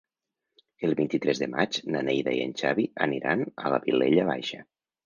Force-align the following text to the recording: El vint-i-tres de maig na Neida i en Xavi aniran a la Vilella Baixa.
El 0.87 0.95
vint-i-tres 0.99 1.43
de 1.43 1.49
maig 1.53 1.79
na 1.97 2.03
Neida 2.09 2.35
i 2.39 2.43
en 2.49 2.59
Xavi 2.63 2.89
aniran 3.09 3.49
a 3.53 3.77
la 3.77 3.83
Vilella 3.87 4.29
Baixa. 4.35 4.69